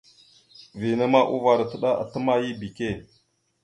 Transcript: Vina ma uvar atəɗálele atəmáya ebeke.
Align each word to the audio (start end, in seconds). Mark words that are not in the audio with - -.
Vina 0.79 1.05
ma 1.13 1.21
uvar 1.35 1.59
atəɗálele 1.63 1.99
atəmáya 2.03 2.45
ebeke. 2.53 2.89